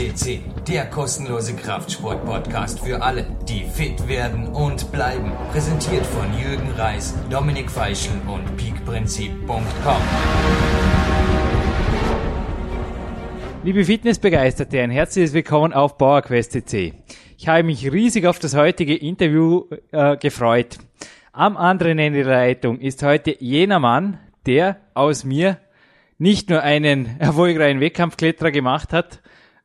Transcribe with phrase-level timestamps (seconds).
[0.00, 5.30] CC, der kostenlose Kraftsport-Podcast für alle, die fit werden und bleiben.
[5.52, 10.02] Präsentiert von Jürgen Reis, Dominik Feischl und peakprinzip.com.
[13.62, 16.94] Liebe Fitnessbegeisterte, ein herzliches Willkommen auf PowerQuest CC.
[17.36, 20.78] Ich habe mich riesig auf das heutige Interview äh, gefreut.
[21.32, 25.58] Am anderen Ende der Leitung ist heute jener Mann, der aus mir
[26.16, 29.20] nicht nur einen erfolgreichen Wettkampfkletterer gemacht hat,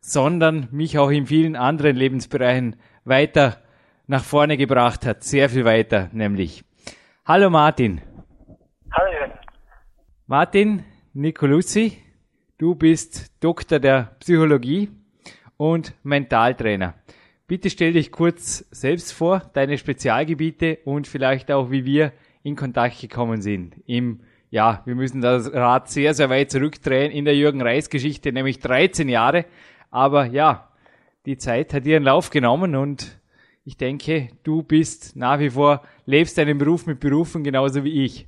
[0.05, 3.57] sondern mich auch in vielen anderen Lebensbereichen weiter
[4.05, 5.23] nach vorne gebracht hat.
[5.23, 6.63] Sehr viel weiter, nämlich.
[7.25, 8.01] Hallo Martin.
[8.91, 9.33] Hallo Jürgen.
[10.27, 11.97] Martin Nicolussi,
[12.59, 14.89] du bist Doktor der Psychologie
[15.57, 16.93] und Mentaltrainer.
[17.47, 22.13] Bitte stell dich kurz selbst vor, deine Spezialgebiete und vielleicht auch, wie wir
[22.43, 24.19] in Kontakt gekommen sind im
[24.51, 28.59] ja, wir müssen das Rad sehr, sehr weit zurückdrehen in der Jürgen Reis Geschichte, nämlich
[28.59, 29.45] 13 Jahre.
[29.95, 30.67] Aber ja,
[31.25, 33.15] die Zeit hat ihren Lauf genommen und
[33.63, 38.27] ich denke, du bist nach wie vor, lebst deinen Beruf mit Berufen genauso wie ich.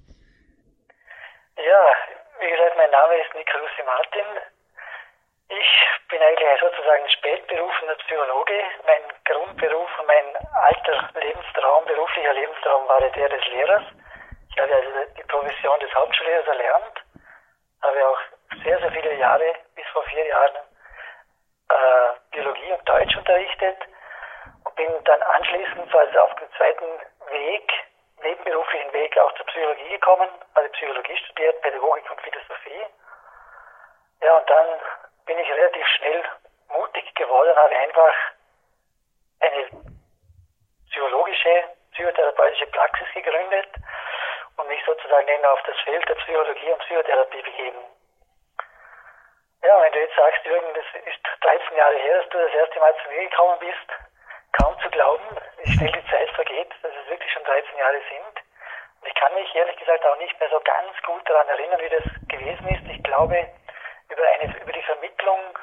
[1.59, 1.83] Ja,
[2.39, 4.29] wie gesagt, mein Name ist Nicolussi Martin.
[5.51, 5.71] Ich
[6.07, 8.55] bin eigentlich sozusagen spätberufener Psychologe.
[8.87, 10.27] Mein Grundberuf und mein
[10.71, 13.83] alter Lebenstraum, beruflicher Lebenstraum war der des Lehrers.
[14.51, 16.95] Ich habe also die Profession des Hauptschullehrers erlernt,
[17.83, 18.19] habe auch
[18.63, 20.66] sehr, sehr viele Jahre, bis vor vier Jahren,
[21.69, 23.77] äh, Biologie und Deutsch unterrichtet
[24.63, 26.85] und bin dann anschließend also auf dem zweiten
[27.31, 27.73] Weg,
[28.23, 32.85] nebenberuflichen Weg auch zur Psychologie gekommen, habe Psychologie studiert, Pädagogik und Philosophie.
[34.21, 34.67] Ja, und dann
[35.25, 36.23] bin ich relativ schnell
[36.69, 38.13] mutig geworden, habe einfach
[39.39, 39.69] eine
[40.89, 43.69] psychologische, psychotherapeutische Praxis gegründet
[44.57, 47.96] und mich sozusagen auf das Feld der Psychologie und Psychotherapie begeben.
[49.63, 52.79] Ja, wenn du jetzt sagst, Jürgen, das ist 13 Jahre her, dass du das erste
[52.79, 53.87] Mal zu mir gekommen bist,
[54.61, 55.25] kaum zu glauben,
[55.57, 58.35] wie schnell die Zeit vergeht, dass es wirklich schon 13 Jahre sind.
[59.01, 61.89] Und ich kann mich ehrlich gesagt auch nicht mehr so ganz gut daran erinnern, wie
[61.89, 62.85] das gewesen ist.
[62.95, 63.47] Ich glaube,
[64.09, 65.59] über, eine, über die Vermittlung,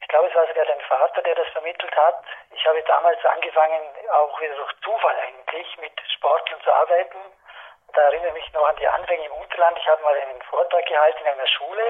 [0.00, 2.22] ich glaube, es war sogar dein Vater, der das vermittelt hat.
[2.50, 3.82] Ich habe damals angefangen,
[4.12, 7.18] auch wieder durch Zufall eigentlich, mit Sportlern zu arbeiten
[7.96, 9.78] da erinnere ich mich noch an die Anfänge im Unterland.
[9.78, 11.82] Ich habe mal einen Vortrag gehalten in einer Schule.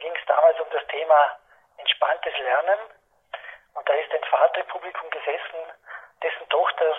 [0.00, 1.38] Ging es damals um das Thema
[1.76, 2.78] entspanntes Lernen.
[3.74, 5.60] Und da ist ein Vater im Publikum gesessen,
[6.22, 6.94] dessen Tochter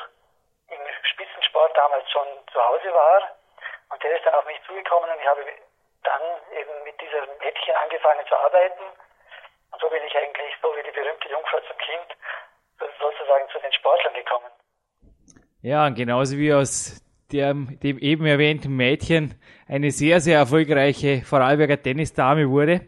[0.69, 3.35] im Spitzensport damals schon zu Hause war.
[3.89, 5.45] Und der ist dann auf mich zugekommen und ich habe
[6.03, 6.21] dann
[6.51, 8.83] eben mit diesem Mädchen angefangen zu arbeiten.
[9.71, 12.15] Und so bin ich eigentlich, so wie die berühmte Jungfrau zum Kind,
[12.99, 14.51] sozusagen zu den Sportlern gekommen.
[15.61, 17.01] Ja, genauso wie aus
[17.31, 19.35] dem, dem eben erwähnten Mädchen
[19.67, 22.81] eine sehr, sehr erfolgreiche Vorarlberger Tennisdame wurde.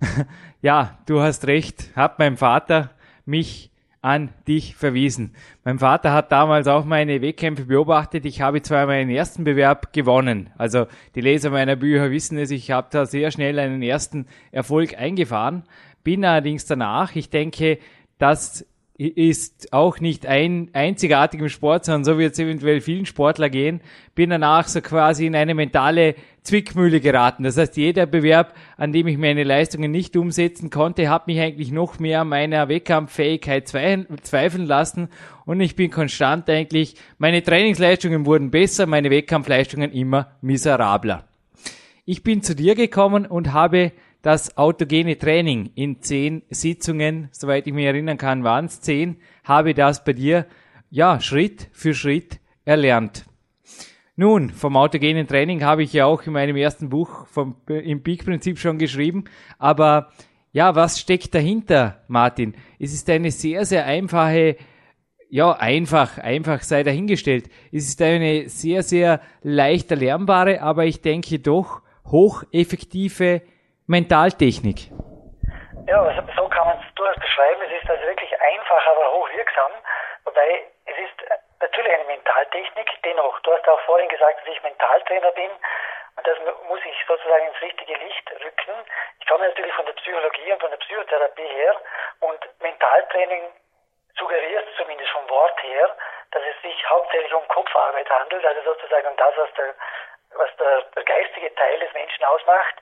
[0.62, 2.90] ja, du hast recht, hat mein Vater
[3.24, 3.70] mich
[4.02, 5.34] an dich verwiesen.
[5.62, 8.24] Mein Vater hat damals auch meine Wettkämpfe beobachtet.
[8.24, 10.50] Ich habe zwar meinen ersten Bewerb gewonnen.
[10.56, 14.96] Also die Leser meiner Bücher wissen es, ich habe da sehr schnell einen ersten Erfolg
[14.96, 15.64] eingefahren.
[16.02, 17.78] Bin allerdings danach, ich denke,
[18.16, 18.66] dass
[19.08, 23.80] ist auch nicht ein einzigartig im Sport, sondern so wird es eventuell vielen Sportler gehen,
[24.14, 27.44] bin danach so quasi in eine mentale Zwickmühle geraten.
[27.44, 31.72] Das heißt, jeder Bewerb, an dem ich meine Leistungen nicht umsetzen konnte, hat mich eigentlich
[31.72, 35.08] noch mehr an meiner Wettkampffähigkeit zweifeln lassen
[35.46, 41.24] und ich bin konstant eigentlich, meine Trainingsleistungen wurden besser, meine Wettkampfleistungen immer miserabler.
[42.04, 47.72] Ich bin zu dir gekommen und habe das autogene Training in zehn Sitzungen, soweit ich
[47.72, 50.46] mich erinnern kann, waren es zehn, habe das bei dir
[50.90, 53.24] ja Schritt für Schritt erlernt.
[54.16, 58.58] Nun, vom autogenen Training habe ich ja auch in meinem ersten Buch vom, im Peak-Prinzip
[58.58, 59.24] schon geschrieben,
[59.58, 60.10] aber
[60.52, 62.54] ja, was steckt dahinter, Martin?
[62.78, 64.56] Es ist eine sehr, sehr einfache,
[65.30, 67.48] ja, einfach, einfach sei dahingestellt.
[67.70, 73.42] Es ist eine sehr, sehr leicht erlernbare, aber ich denke doch hocheffektive
[73.90, 74.86] Mentaltechnik.
[75.90, 77.60] Ja, also so kann man es durchaus beschreiben.
[77.66, 79.72] Es ist also wirklich einfach, aber hochwirksam.
[80.24, 81.18] Wobei es ist
[81.58, 82.86] natürlich eine Mentaltechnik.
[83.02, 85.50] Dennoch, du hast auch vorhin gesagt, dass ich Mentaltrainer bin.
[86.16, 86.38] Und das
[86.68, 88.74] muss ich sozusagen ins richtige Licht rücken.
[89.18, 91.74] Ich komme natürlich von der Psychologie und von der Psychotherapie her.
[92.20, 93.42] Und Mentaltraining
[94.16, 95.90] suggeriert zumindest vom Wort her,
[96.30, 99.74] dass es sich hauptsächlich um Kopfarbeit handelt, also sozusagen um das, was der,
[100.38, 102.76] was der, der geistige Teil des Menschen ausmacht.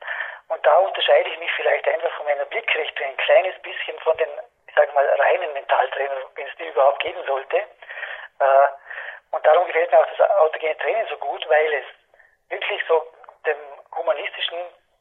[0.49, 4.29] Und da unterscheide ich mich vielleicht einfach von meiner Blickrichtung ein kleines bisschen von den,
[4.67, 7.57] ich sage mal, reinen Mentaltrainern, wenn es die überhaupt geben sollte.
[7.57, 8.69] Äh,
[9.31, 11.85] und darum gefällt mir auch das autogene Training so gut, weil es
[12.49, 13.07] wirklich so
[13.45, 13.59] dem
[13.95, 14.59] humanistischen,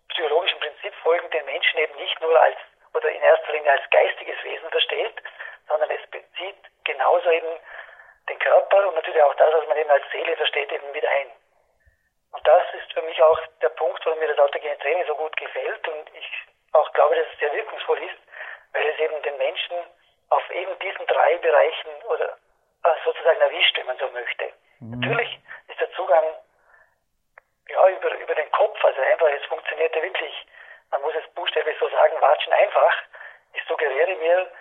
[0.09, 2.57] psychologischen Prinzip folgend den Menschen eben nicht nur als
[2.93, 5.21] oder in erster Linie als geistiges Wesen versteht,
[5.67, 7.59] sondern es bezieht genauso eben
[8.27, 11.31] den Körper und natürlich auch das, was man eben als Seele versteht, eben mit ein.
[12.31, 15.35] Und das ist für mich auch der Punkt, warum mir das autogene Training so gut
[15.37, 16.29] gefällt und ich
[16.73, 18.17] auch glaube, dass es sehr wirkungsvoll ist,
[18.73, 19.75] weil es eben den Menschen
[20.29, 22.37] auf eben diesen drei Bereichen oder
[22.83, 24.51] äh, sozusagen erwischt, wenn man so möchte.
[24.79, 24.99] Mhm.
[24.99, 26.25] Natürlich ist der Zugang
[27.69, 30.47] ja, über, über den Kopf, also einfach, es funktioniert ja wirklich,
[30.91, 32.93] man muss es buchstäblich so sagen, watschen einfach.
[33.53, 34.51] Ich suggeriere mir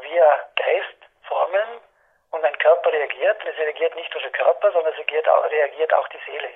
[0.00, 1.80] via Geist Formeln
[2.30, 3.44] und mein Körper reagiert.
[3.44, 6.50] Es reagiert nicht nur der Körper, sondern es reagiert auch, reagiert auch die Seele.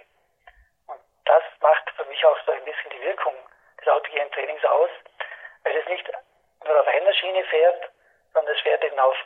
[1.25, 3.35] Das macht für mich auch so ein bisschen die Wirkung
[3.81, 4.91] des autogenen Trainings aus,
[5.65, 6.05] weil es nicht
[6.65, 7.91] nur auf einer Schiene fährt,
[8.33, 9.17] sondern es fährt eben auf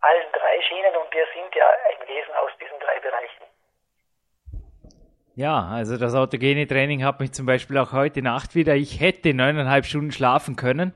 [0.00, 3.44] allen drei Schienen und wir sind ja ein Wesen aus diesen drei Bereichen.
[5.34, 8.74] Ja, also das autogene Training hat mich zum Beispiel auch heute Nacht wieder.
[8.74, 10.94] Ich hätte neuneinhalb Stunden schlafen können,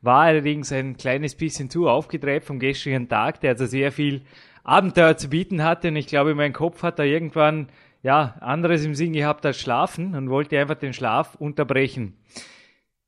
[0.00, 4.26] war allerdings ein kleines bisschen zu aufgedreht vom gestrigen Tag, der also sehr viel
[4.64, 7.68] Abenteuer zu bieten hatte und ich glaube, mein Kopf hat da irgendwann
[8.04, 12.18] ja anderes im Sinn gehabt als schlafen und wollte einfach den Schlaf unterbrechen.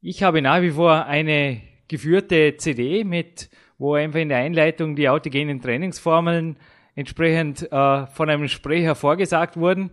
[0.00, 5.08] Ich habe nach wie vor eine geführte CD mit, wo einfach in der Einleitung die
[5.08, 6.56] autogenen Trainingsformeln
[6.94, 9.90] entsprechend äh, von einem Sprecher vorgesagt wurden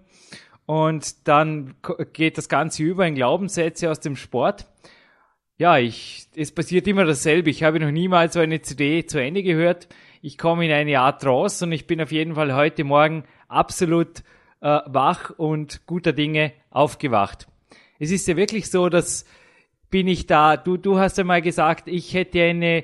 [0.66, 1.76] und dann
[2.14, 4.68] geht das Ganze über in Glaubenssätze aus dem Sport.
[5.58, 7.50] Ja, ich, es passiert immer dasselbe.
[7.50, 9.90] Ich habe noch niemals so eine CD zu Ende gehört.
[10.22, 14.24] Ich komme in eine Art Trance und ich bin auf jeden Fall heute Morgen absolut
[14.64, 17.48] äh, wach und guter Dinge aufgewacht.
[18.00, 19.26] Es ist ja wirklich so, dass
[19.92, 22.84] bin ich da, du, du hast einmal gesagt, ich hätte eine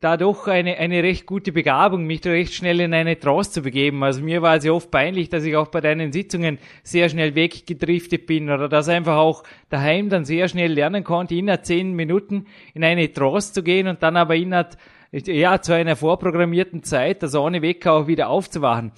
[0.00, 3.60] da doch eine, eine recht gute Begabung, mich da recht schnell in eine Trance zu
[3.60, 4.02] begeben.
[4.02, 7.34] Also mir war es ja oft peinlich, dass ich auch bei deinen Sitzungen sehr schnell
[7.34, 12.46] weggedriftet bin oder dass einfach auch daheim dann sehr schnell lernen konnte, innerhalb zehn Minuten
[12.72, 14.78] in eine Trance zu gehen und dann aber innerhalb,
[15.12, 18.92] ja, zu einer vorprogrammierten Zeit, also ohne Wecker auch wieder aufzuwachen.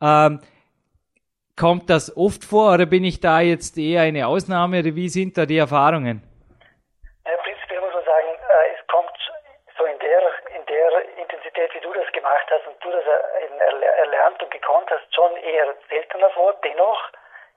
[0.00, 0.38] Ähm,
[1.58, 5.38] kommt das oft vor oder bin ich da jetzt eher eine Ausnahme oder wie sind
[5.38, 6.22] da die Erfahrungen?
[11.56, 15.74] Intensität, wie du das gemacht hast und du das erlernt und gekonnt hast, schon eher
[15.88, 16.54] seltener vor.
[16.64, 17.10] Dennoch,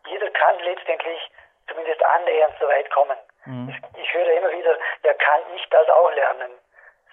[0.07, 1.19] jeder kann letztendlich
[1.67, 3.17] zumindest annähernd so weit kommen.
[3.45, 3.69] Mhm.
[3.69, 6.51] Ich, ich, höre immer wieder, ja, kann ich das auch lernen?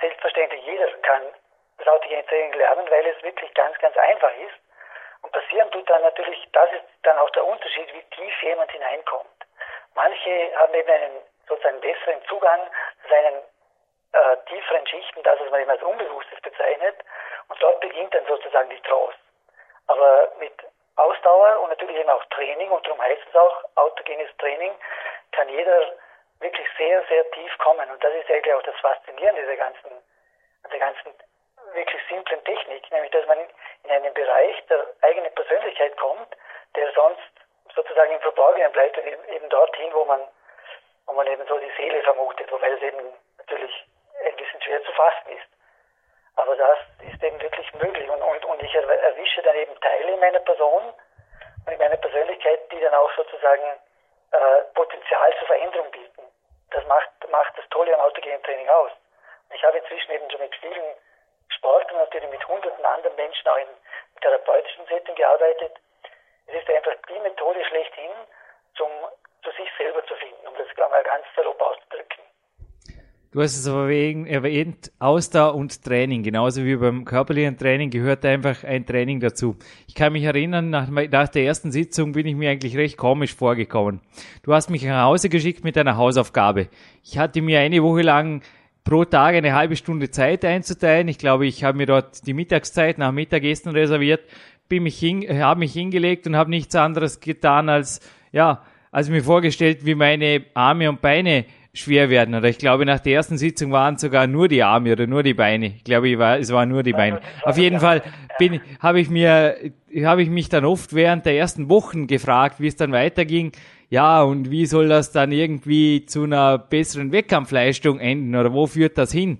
[0.00, 1.22] Selbstverständlich, jeder kann
[1.78, 4.65] das autogene Training lernen, weil es wirklich ganz, ganz einfach ist.
[5.22, 9.46] Und passieren tut dann natürlich, das ist dann auch der Unterschied, wie tief jemand hineinkommt.
[9.94, 12.60] Manche haben eben einen sozusagen besseren Zugang
[13.02, 13.42] zu seinen
[14.12, 16.96] äh, tieferen Schichten, das, was man eben als Unbewusstes bezeichnet.
[17.48, 19.16] Und dort beginnt dann sozusagen die Trance.
[19.86, 20.52] Aber mit
[20.96, 24.74] Ausdauer und natürlich eben auch Training, und darum heißt es auch autogenes Training,
[25.32, 25.92] kann jeder
[26.40, 27.88] wirklich sehr, sehr tief kommen.
[27.90, 29.90] Und das ist eigentlich auch das Faszinierende der ganzen,
[30.70, 31.14] der ganzen
[31.74, 33.38] wirklich simplen Technik, nämlich dass man
[33.84, 34.86] in einen Bereich der
[36.16, 36.36] kommt,
[36.74, 37.20] der sonst
[37.74, 40.20] sozusagen im Verborgenen bleibt und eben dorthin, wo man,
[41.06, 43.86] wo man eben so die Seele vermutet, wobei das eben natürlich
[44.24, 45.46] ein bisschen schwer zu fassen ist.
[46.36, 46.78] Aber das
[47.12, 50.92] ist eben wirklich möglich und, und, und ich erwische dann eben Teile in meiner Person
[51.66, 53.64] und in meiner Persönlichkeit, die dann auch sozusagen
[54.32, 56.22] äh, Potenzial zur Veränderung bieten.
[56.70, 58.90] Das macht, macht das Tolle am autogenen Training aus.
[59.54, 60.94] Ich habe inzwischen eben schon mit vielen
[61.56, 63.68] Sportlern, natürlich mit hunderten anderen Menschen auch in
[64.20, 65.72] therapeutischen Setting gearbeitet.
[66.46, 68.10] Es ist einfach die Methode schlechthin,
[68.76, 68.88] zum
[69.42, 72.24] zu sich selber zu finden, um das mal ganz salopp auszudrücken.
[73.32, 76.22] Du hast es aber erwähnt, Ausdauer und Training.
[76.22, 79.56] Genauso wie beim körperlichen Training gehört einfach ein Training dazu.
[79.86, 83.34] Ich kann mich erinnern, nach, nach, der ersten Sitzung bin ich mir eigentlich recht komisch
[83.34, 84.00] vorgekommen.
[84.42, 86.68] Du hast mich nach Hause geschickt mit einer Hausaufgabe.
[87.02, 88.42] Ich hatte mir eine Woche lang
[88.84, 91.08] pro Tag eine halbe Stunde Zeit einzuteilen.
[91.08, 94.22] Ich glaube, ich habe mir dort die Mittagszeit nach Mittagessen reserviert,
[94.68, 98.00] bin mich hin, habe mich hingelegt und habe nichts anderes getan als,
[98.32, 101.44] ja, als mir vorgestellt, wie meine Arme und Beine
[101.76, 102.34] schwer werden.
[102.34, 105.34] Oder ich glaube, nach der ersten Sitzung waren sogar nur die Arme oder nur die
[105.34, 105.66] Beine.
[105.66, 107.20] Ich glaube, ich war, es waren nur die Beine.
[107.42, 108.02] Auf jeden Fall
[108.38, 109.56] bin, habe ich mir,
[110.02, 113.52] habe ich mich dann oft während der ersten Wochen gefragt, wie es dann weiterging.
[113.88, 118.98] Ja, und wie soll das dann irgendwie zu einer besseren Wettkampfleistung enden oder wo führt
[118.98, 119.38] das hin?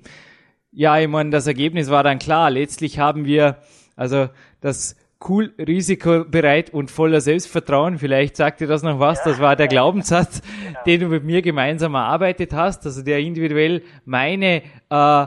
[0.71, 2.51] Ja, ich meine, das Ergebnis war dann klar.
[2.51, 3.57] Letztlich haben wir,
[3.97, 4.29] also
[4.61, 4.97] das
[5.27, 7.99] cool, risikobereit und voller Selbstvertrauen.
[7.99, 9.23] Vielleicht sagt dir das noch was.
[9.23, 10.79] Das war der Glaubenssatz, genau.
[10.85, 12.87] den du mit mir gemeinsam erarbeitet hast.
[12.87, 15.27] Also der individuell meine, äh,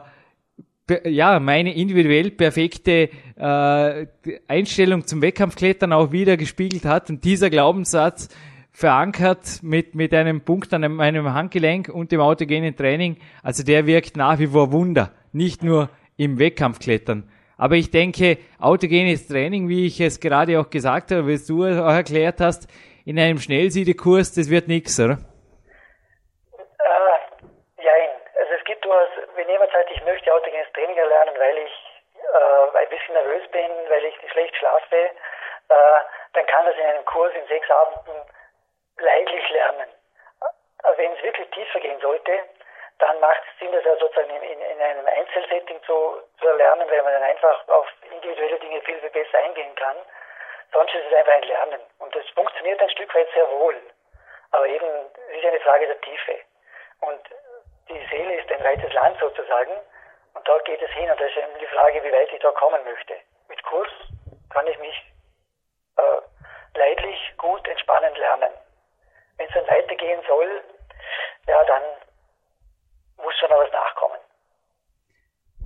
[1.06, 4.08] ja, meine individuell perfekte äh,
[4.48, 7.10] Einstellung zum Wettkampfklettern auch wieder gespiegelt hat.
[7.10, 8.30] Und dieser Glaubenssatz
[8.72, 13.18] verankert mit, mit einem Punkt an einem, einem Handgelenk und dem autogenen Training.
[13.44, 15.12] Also der wirkt nach wie vor Wunder.
[15.34, 17.24] Nicht nur im Wettkampfklettern.
[17.60, 21.92] Aber ich denke, autogenes Training, wie ich es gerade auch gesagt habe, wie du auch
[21.92, 22.72] erklärt hast,
[23.06, 25.20] in einem Schnellsiedekurs, das wird nichts, oder?
[26.56, 27.20] Äh,
[27.84, 28.10] nein.
[28.40, 31.76] Also es gibt durchaus, wenn jemand sagt, ich möchte autogenes Training erlernen, weil ich
[32.16, 36.00] äh, ein bisschen nervös bin, weil ich schlecht schlafe, äh,
[36.34, 38.24] dann kann das in einem Kurs in sechs Abenden
[39.00, 39.90] leidlich lernen.
[40.84, 42.32] Aber wenn es wirklich tiefer gehen sollte,
[43.00, 46.90] dann macht es Sinn, das ja sozusagen in, in, in einem Einzelsetting zu, zu erlernen,
[46.90, 49.96] weil man dann einfach auf individuelle Dinge viel, viel besser eingehen kann.
[50.74, 51.82] Sonst ist es einfach ein Lernen.
[52.00, 53.76] Und das funktioniert ein Stück weit sehr wohl.
[54.52, 54.86] Aber eben,
[55.32, 56.40] es ist eine Frage der Tiefe.
[57.02, 57.22] Und
[57.88, 59.72] die Seele ist ein weites Land sozusagen.
[60.34, 61.10] Und dort geht es hin.
[61.10, 63.16] Und das ist eben die Frage, wie weit ich da kommen möchte.
[63.48, 63.90] Mit Kurs
[64.50, 64.96] kann ich mich
[65.98, 68.52] äh, leidlich, gut, entspannend lernen.
[69.38, 70.64] Wenn es dann weitergehen soll,
[71.48, 71.82] ja, dann
[73.24, 74.20] muss schon noch was nachkommen.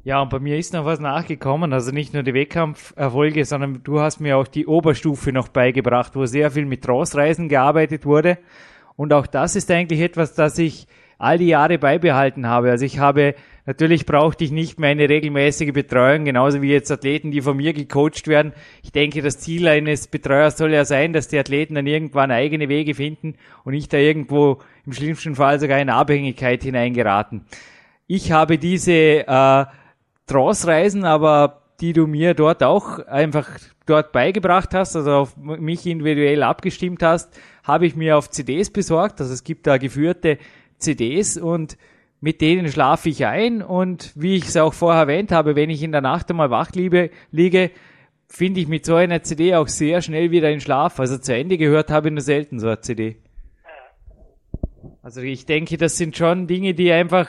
[0.05, 4.01] Ja, und bei mir ist noch was nachgekommen, also nicht nur die Wettkampferfolge, sondern du
[4.01, 8.37] hast mir auch die Oberstufe noch beigebracht, wo sehr viel mit Trossreisen gearbeitet wurde.
[8.97, 12.69] Und auch das ist eigentlich etwas, das ich all die Jahre beibehalten habe.
[12.69, 13.33] Also ich habe,
[13.65, 17.73] natürlich brauchte ich nicht mehr eine regelmäßige Betreuung, genauso wie jetzt Athleten, die von mir
[17.73, 18.53] gecoacht werden.
[18.83, 22.69] Ich denke, das Ziel eines Betreuers soll ja sein, dass die Athleten dann irgendwann eigene
[22.69, 27.45] Wege finden und nicht da irgendwo im schlimmsten Fall sogar in Abhängigkeit hineingeraten.
[28.07, 29.65] Ich habe diese äh,
[30.27, 33.49] Trance-Reisen, aber die du mir dort auch einfach
[33.85, 39.19] dort beigebracht hast, also auf mich individuell abgestimmt hast, habe ich mir auf CDs besorgt.
[39.19, 40.37] Also es gibt da geführte
[40.77, 41.77] CDs und
[42.23, 45.83] mit denen schlafe ich ein und wie ich es auch vorher erwähnt habe, wenn ich
[45.83, 47.69] in der Nacht einmal wach liege, liege
[48.29, 51.01] finde ich mit so einer CD auch sehr schnell wieder in Schlaf.
[51.01, 53.17] Also zu Ende gehört habe ich nur selten so eine CD.
[55.01, 57.27] Also ich denke, das sind schon Dinge, die einfach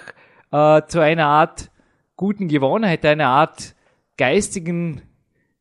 [0.53, 1.73] äh, zu einer Art
[2.15, 3.75] guten Gewohnheit, einer Art
[4.17, 5.03] geistigen,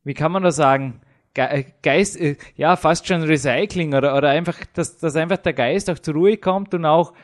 [0.04, 1.00] wie kann man das sagen,
[1.34, 5.90] äh, Geist, äh, ja, fast schon Recycling oder, oder einfach, dass, dass einfach der Geist
[5.90, 7.14] auch zur Ruhe kommt und auch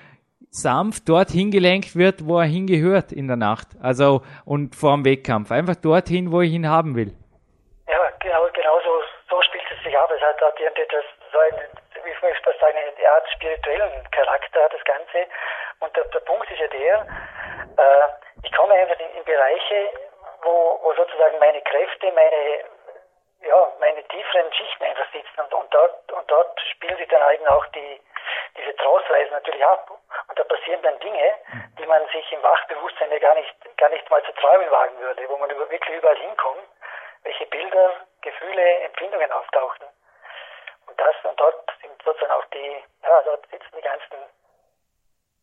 [0.50, 3.68] sanft dorthin gelenkt wird, wo er hingehört in der Nacht.
[3.80, 5.50] Also, und vor dem Wettkampf.
[5.50, 7.14] Einfach dorthin, wo ich ihn haben will.
[7.88, 8.92] Ja, genau, genau so,
[9.30, 10.10] so spielt es sich ab.
[10.14, 11.70] Es hat dort das, so einen,
[12.02, 15.30] wie soll ich sagen, eine Art spirituellen Charakter, das Ganze.
[15.78, 17.06] Und der, der Punkt ist ja der,
[17.78, 18.08] äh,
[18.42, 19.88] ich komme einfach in, in Bereiche,
[20.42, 22.64] wo, wo sozusagen meine Kräfte, meine,
[23.42, 27.48] ja, meine tieferen Schichten einfach sitzen und, und dort, und dort spielen sich dann eigentlich
[27.48, 28.00] auch die,
[28.56, 29.90] diese Trostreisen natürlich ab.
[30.28, 31.34] Und da passieren dann Dinge,
[31.78, 35.28] die man sich im Wachbewusstsein ja gar nicht, gar nicht mal zu träumen wagen würde,
[35.28, 36.68] wo man wirklich überall hinkommt,
[37.22, 39.86] welche Bilder, Gefühle, Empfindungen auftauchen.
[40.86, 44.18] Und das, und dort sind sozusagen auch die, ja, dort sitzen die ganzen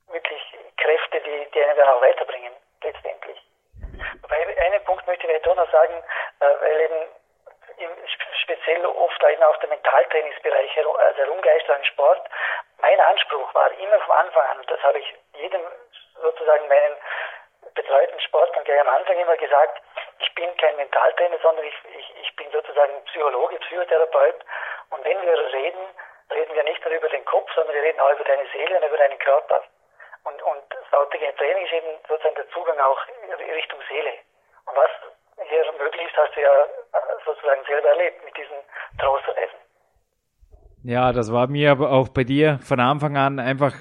[0.09, 0.41] wirklich
[0.77, 3.41] Kräfte, die, die einen dann auch weiterbringen, letztendlich.
[4.21, 6.03] Wobei, einen Punkt möchte ich doch noch sagen,
[6.39, 7.07] äh, weil eben
[8.41, 12.29] speziell oft eben auch der Mentaltrainingsbereich also herumgeistert im Sport.
[12.79, 15.61] Mein Anspruch war immer vom Anfang an, das habe ich jedem
[16.21, 16.95] sozusagen meinen
[17.75, 19.81] betreuten Sportlern gleich am Anfang immer gesagt,
[20.19, 24.35] ich bin kein Mentaltrainer, sondern ich, ich, ich bin sozusagen Psychologe, Psychotherapeut.
[24.89, 25.85] Und wenn wir reden,
[26.31, 28.87] reden wir nicht nur über den Kopf, sondern wir reden auch über deine Seele und
[28.87, 29.63] über deinen Körper.
[30.23, 32.99] Und, und das autige Training ist eben sozusagen der Zugang auch
[33.53, 34.13] Richtung Seele.
[34.65, 34.91] Und was
[35.49, 36.65] hier möglich ist, hast du ja
[37.25, 38.57] sozusagen selber erlebt mit diesen
[38.99, 39.59] Trostreisen.
[40.83, 43.73] Ja, das war mir aber auch bei dir von Anfang an einfach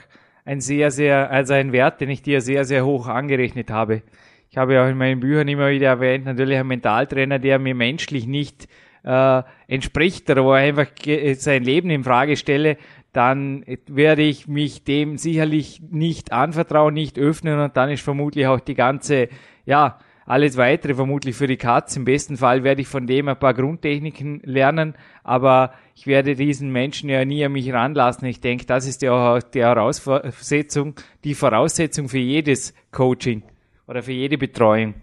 [0.44, 4.02] ein sehr, sehr, also ein Wert, den ich dir sehr, sehr hoch angerechnet habe.
[4.50, 7.74] Ich habe ja auch in meinen Büchern immer wieder erwähnt, natürlich ein Mentaltrainer, der mir
[7.74, 8.68] menschlich nicht
[9.04, 10.86] äh, entspricht oder wo er einfach
[11.34, 12.76] sein Leben in Frage stelle,
[13.12, 18.60] dann werde ich mich dem sicherlich nicht anvertrauen, nicht öffnen und dann ist vermutlich auch
[18.60, 19.28] die ganze,
[19.64, 21.96] ja, alles weitere vermutlich für die Katz.
[21.96, 26.72] Im besten Fall werde ich von dem ein paar Grundtechniken lernen, aber ich werde diesen
[26.72, 28.26] Menschen ja nie an mich ranlassen.
[28.28, 33.42] Ich denke, das ist ja die Heraussetzung, die Voraussetzung für jedes Coaching
[33.86, 34.94] oder für jede Betreuung.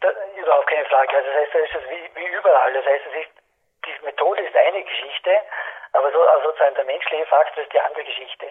[0.00, 1.16] Das, überhaupt keine Frage.
[1.16, 2.72] Also das heißt, das ist wie, wie überall.
[2.74, 3.32] Das heißt, es ist,
[3.88, 5.30] die Methode ist eine Geschichte,
[5.92, 8.46] aber so, also sozusagen der menschliche Faktor ist die andere Geschichte.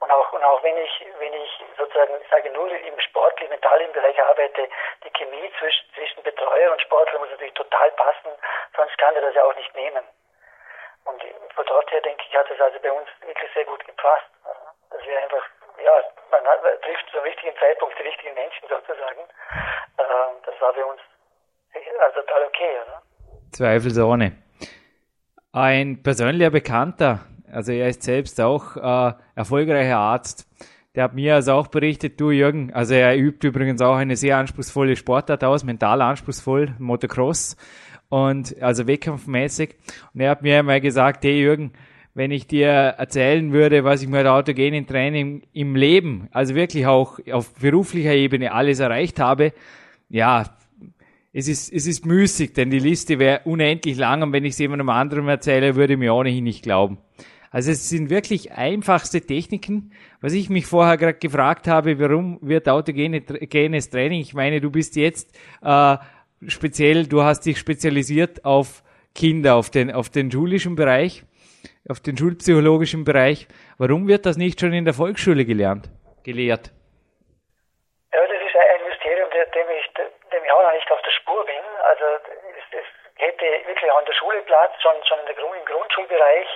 [0.00, 4.20] Und auch, und auch wenn ich, wenn ich sozusagen, sage nur im sportlichen, mentalen Bereich
[4.22, 4.68] arbeite,
[5.04, 8.30] die Chemie zwischen, zwischen Betreuer und Sportler muss natürlich total passen,
[8.76, 10.04] sonst kann er das ja auch nicht nehmen.
[11.04, 11.22] Und
[11.54, 14.26] von dort her denke ich, hat es also bei uns wirklich sehr gut gepasst.
[14.90, 15.44] Dass wir einfach,
[15.82, 19.20] ja, man hat, trifft zum richtigen Zeitpunkt die richtigen Menschen sozusagen.
[19.98, 21.00] Ähm, das war bei uns
[22.00, 22.76] also total okay.
[22.86, 23.02] Oder?
[23.52, 24.32] Zweifelsohne.
[25.52, 27.20] Ein persönlicher Bekannter,
[27.52, 30.46] also er ist selbst auch äh, erfolgreicher Arzt.
[30.94, 34.36] Der hat mir also auch berichtet, du Jürgen, also er übt übrigens auch eine sehr
[34.36, 37.56] anspruchsvolle Sportart aus, mental anspruchsvoll, Motocross
[38.08, 39.76] und also wettkampfmäßig.
[40.14, 41.72] Und er hat mir einmal gesagt, hey Jürgen,
[42.14, 47.20] wenn ich dir erzählen würde, was ich mit autogenen Training im Leben, also wirklich auch
[47.30, 49.52] auf beruflicher Ebene alles erreicht habe,
[50.08, 50.46] ja,
[51.32, 54.58] es ist, es ist müßig, denn die Liste wäre unendlich lang und wenn ich es
[54.58, 56.98] jemandem anderem erzähle, würde ich mir ohnehin nicht glauben.
[57.50, 59.92] Also es sind wirklich einfachste Techniken.
[60.20, 64.20] Was ich mich vorher gerade gefragt habe, warum wird autogenes Training?
[64.20, 65.96] Ich meine, du bist jetzt äh,
[66.46, 68.82] speziell, du hast dich spezialisiert auf
[69.14, 71.24] Kinder, auf den, auf den schulischen Bereich,
[71.88, 73.48] auf den schulpsychologischen Bereich.
[73.78, 75.88] Warum wird das nicht schon in der Volksschule gelernt,
[76.24, 76.70] gelehrt?
[78.12, 81.44] Ja, das ist ein Mysterium, dem ich, dem ich auch noch nicht auf der Spur
[81.46, 81.64] bin.
[81.88, 82.04] Also
[82.52, 86.48] es, es hätte wirklich auch in der Schule Platz, schon, schon im Grundschulbereich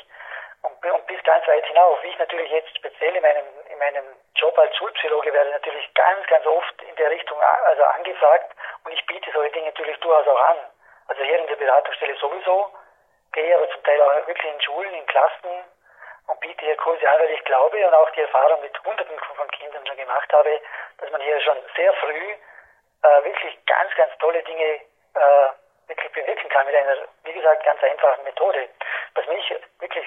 [0.63, 2.03] und, und bis ganz weit hinauf.
[2.05, 4.05] Ich natürlich jetzt speziell in meinem, in meinem
[4.37, 8.55] Job als Schulpsychologe werde natürlich ganz, ganz oft in der Richtung also angefragt
[8.85, 10.59] und ich biete solche Dinge natürlich durchaus auch an.
[11.09, 12.71] Also hier in der Beratungsstelle sowieso,
[13.33, 15.65] gehe aber zum Teil auch wirklich in Schulen, in Klassen
[16.29, 19.49] und biete hier Kurse an, weil ich glaube und auch die Erfahrung mit Hunderten von
[19.51, 20.61] Kindern schon gemacht habe,
[20.99, 22.35] dass man hier schon sehr früh
[23.03, 24.81] äh, wirklich ganz, ganz tolle Dinge
[25.15, 25.49] äh,
[25.89, 28.69] wirklich bewirken kann mit einer, wie gesagt, ganz einfachen Methode.
[29.15, 30.07] Was mich wirklich,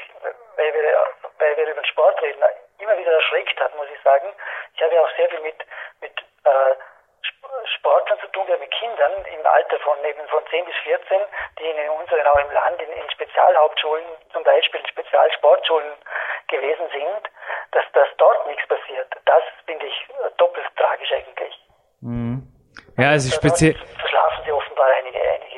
[0.56, 1.08] weil wir,
[1.40, 2.44] weil wir über den Sport reden,
[2.80, 4.28] immer wieder erschreckt hat, muss ich sagen.
[4.76, 5.58] Ich habe ja auch sehr viel mit,
[6.02, 6.14] mit
[6.44, 6.76] äh,
[7.78, 11.22] Sportlern zu tun, mit Kindern im Alter von eben von 10 bis 14,
[11.60, 15.94] die in unseren auch im Land in, in Spezialhauptschulen, zum Beispiel in Spezialsportschulen
[16.48, 17.30] gewesen sind,
[17.72, 19.14] dass, dass dort nichts passiert.
[19.26, 21.66] Das finde ich doppelt tragisch eigentlich.
[22.02, 22.48] Mhm.
[22.98, 23.76] Ja, also speziell.
[24.00, 25.55] Verschlafen sie offenbar einige, einige.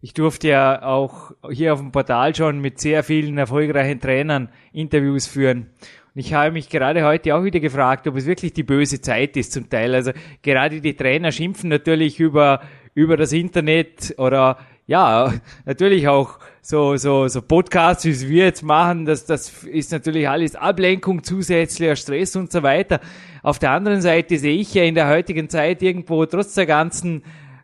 [0.00, 5.26] Ich durfte ja auch hier auf dem Portal schon mit sehr vielen erfolgreichen Trainern Interviews
[5.26, 5.70] führen.
[6.14, 9.36] Und ich habe mich gerade heute auch wieder gefragt, ob es wirklich die böse Zeit
[9.36, 9.96] ist zum Teil.
[9.96, 12.60] Also gerade die Trainer schimpfen natürlich über,
[12.94, 15.34] über das Internet oder ja,
[15.66, 20.54] natürlich auch so, so, so Podcasts, wie wir jetzt machen, das, das ist natürlich alles
[20.54, 23.00] Ablenkung, zusätzlicher Stress und so weiter.
[23.42, 27.22] Auf der anderen Seite sehe ich ja in der heutigen Zeit irgendwo trotz der ganzen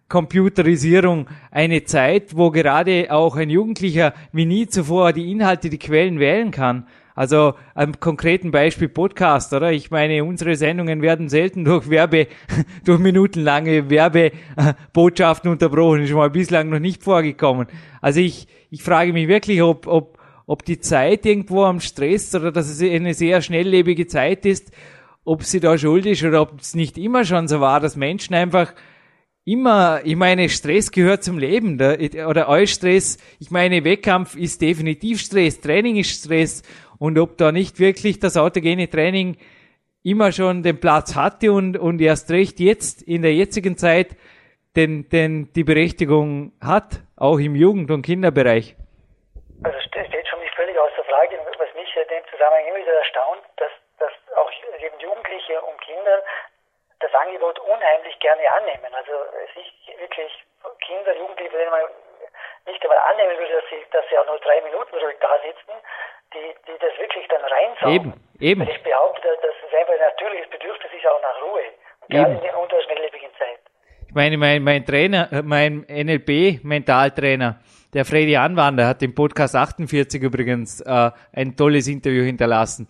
[0.09, 6.19] Computerisierung eine Zeit, wo gerade auch ein Jugendlicher wie nie zuvor die Inhalte, die Quellen
[6.19, 6.87] wählen kann.
[7.17, 9.71] Also am konkreten Beispiel Podcast, oder?
[9.71, 12.27] Ich meine, unsere Sendungen werden selten durch Werbe,
[12.85, 16.03] durch minutenlange Werbebotschaften unterbrochen.
[16.03, 17.69] Ist schon mal bislang noch nicht vorgekommen.
[18.01, 22.51] Also ich, ich frage mich wirklich, ob, ob, ob die Zeit irgendwo am Stress oder
[22.51, 24.73] dass es eine sehr schnelllebige Zeit ist,
[25.25, 28.35] ob sie da schuld ist oder ob es nicht immer schon so war, dass Menschen
[28.35, 28.75] einfach
[29.45, 31.75] immer, ich meine, Stress gehört zum Leben,
[32.27, 36.63] oder Eustress, ich meine, Wettkampf ist definitiv Stress, Training ist Stress
[36.99, 39.37] und ob da nicht wirklich das autogene Training
[40.03, 44.17] immer schon den Platz hatte und, und erst recht jetzt in der jetzigen Zeit
[44.77, 48.77] denn, denn die Berechtigung hat, auch im Jugend- und Kinderbereich.
[49.63, 53.43] Also steht für mich völlig außer Frage, was mich in dem Zusammenhang immer wieder erstaunt,
[53.57, 54.51] dass, dass auch
[54.83, 55.84] eben Jugendliche und das
[57.25, 58.93] Angebot unheimlich gerne annehmen.
[58.93, 59.13] Also
[59.55, 60.33] sich wirklich
[60.81, 61.89] Kinder, Jugendliche, denen man
[62.67, 65.77] nicht einmal annehmen würde, dass sie, dass sie auch nur drei Minuten ruhig da sitzen,
[66.33, 67.95] die, die das wirklich dann reinsaugen.
[67.95, 68.61] Eben, eben.
[68.67, 71.65] Weil ich behaupte, dass es einfach ein natürliches Bedürfnis ist, auch nach Ruhe.
[72.09, 73.61] Gerade in der unterschnelllebigen Zeit.
[74.09, 77.61] Ich meine, mein, mein Trainer, äh, mein NLP-Mentaltrainer,
[77.93, 82.87] der Freddy Anwander, hat im Podcast 48 übrigens äh, ein tolles Interview hinterlassen.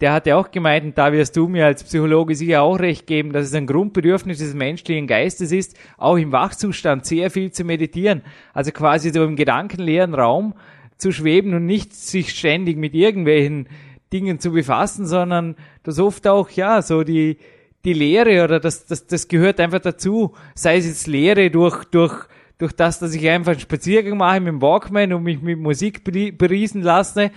[0.00, 3.06] Der hat ja auch gemeint, und da wirst du mir als Psychologe sicher auch recht
[3.06, 7.64] geben, dass es ein Grundbedürfnis des menschlichen Geistes ist, auch im Wachzustand sehr viel zu
[7.64, 8.22] meditieren.
[8.52, 10.54] Also quasi so im gedankenleeren Raum
[10.96, 13.68] zu schweben und nicht sich ständig mit irgendwelchen
[14.12, 17.38] Dingen zu befassen, sondern das oft auch, ja, so die,
[17.84, 20.34] die Lehre oder das, das, das gehört einfach dazu.
[20.54, 22.14] Sei es jetzt Lehre durch, durch,
[22.58, 26.04] durch das, dass ich einfach einen Spaziergang mache mit dem Walkman und mich mit Musik
[26.04, 27.30] beriesen lasse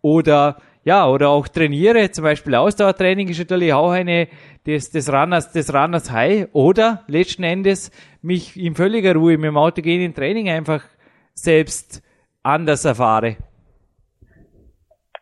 [0.00, 4.28] oder ja, oder auch trainiere, zum Beispiel Ausdauertraining ist natürlich auch eine
[4.66, 7.90] des, des Runners, des Runners High oder letzten Endes
[8.20, 10.82] mich in völliger Ruhe mit dem autogenen Training einfach
[11.34, 12.02] selbst
[12.42, 13.36] anders erfahre.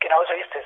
[0.01, 0.65] Genau so ist es.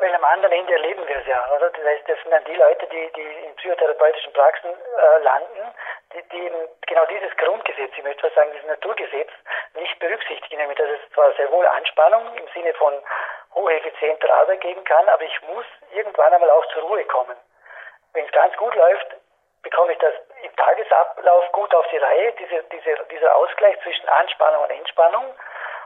[0.00, 1.70] Weil am anderen Ende erleben wir es ja, oder?
[1.70, 5.74] Das heißt, das sind dann die Leute, die, die in psychotherapeutischen Praxen äh, landen,
[6.14, 9.30] die, die eben genau dieses Grundgesetz, ich möchte mal sagen, dieses Naturgesetz
[9.74, 12.94] nicht berücksichtigen, nämlich dass es zwar sehr wohl Anspannung im Sinne von
[13.54, 17.36] hocheffizienter Arbeit geben kann, aber ich muss irgendwann einmal auch zur Ruhe kommen.
[18.12, 19.16] Wenn es ganz gut läuft,
[19.62, 24.62] bekomme ich das im Tagesablauf gut auf die Reihe, diese, diese, dieser Ausgleich zwischen Anspannung
[24.62, 25.34] und Entspannung.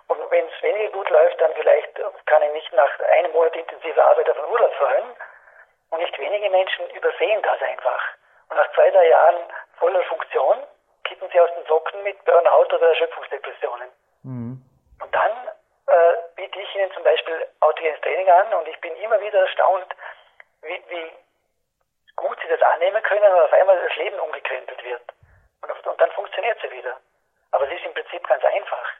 [0.08, 4.04] Und wenn es weniger gut läuft, dann vielleicht kann ich nicht nach einem Monat intensiver
[4.04, 5.16] Arbeit auf den Urlaub freuen.
[5.90, 8.02] Und nicht wenige Menschen übersehen das einfach.
[8.48, 9.36] Und nach zwei, drei Jahren
[9.78, 10.58] voller Funktion
[11.04, 13.88] kippen sie aus den Socken mit Burnout oder Erschöpfungsdepressionen.
[14.22, 14.62] Mhm.
[15.02, 15.32] Und dann
[15.86, 19.86] äh, biete ich ihnen zum Beispiel autogenes Training an und ich bin immer wieder erstaunt,
[20.62, 21.10] wie, wie
[22.16, 25.02] gut sie das annehmen können und auf einmal das Leben umgekrempelt wird.
[25.62, 26.96] Und, und dann funktioniert sie wieder.
[27.50, 28.92] Aber es ist im Prinzip ganz einfach.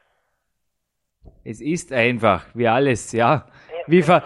[1.44, 3.46] Es ist einfach, wie alles, ja.
[3.88, 4.22] Wie, fa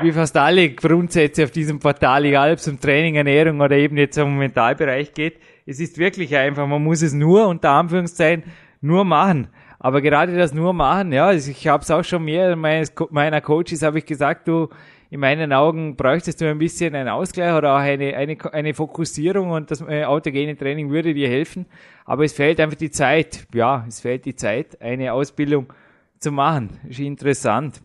[0.00, 3.96] wie fast alle Grundsätze auf diesem Portal, egal ob es um Training, Ernährung oder eben
[3.96, 5.38] jetzt um Mentalbereich geht.
[5.64, 6.66] Es ist wirklich einfach.
[6.66, 8.44] Man muss es nur, unter Anführungszeichen,
[8.82, 9.48] nur machen.
[9.78, 13.82] Aber gerade das nur machen, ja, ich habe es auch schon mehr meines, meiner Coaches
[13.82, 14.68] habe ich gesagt, du,
[15.08, 19.50] in meinen Augen bräuchtest du ein bisschen einen Ausgleich oder auch eine, eine, eine Fokussierung
[19.52, 21.64] und das äh, autogene Training würde dir helfen.
[22.04, 23.46] Aber es fehlt einfach die Zeit.
[23.54, 25.72] Ja, es fehlt die Zeit, eine Ausbildung
[26.20, 26.78] zu machen.
[26.88, 27.82] Ist interessant.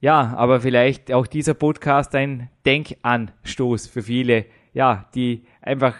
[0.00, 5.96] Ja, aber vielleicht auch dieser Podcast ein Denkanstoß für viele, ja, die einfach